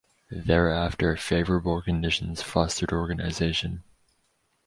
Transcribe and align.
Thereafter 0.31 1.15
favorable 1.15 1.79
conditions 1.83 2.41
fostered 2.41 2.91
organization. 2.91 3.83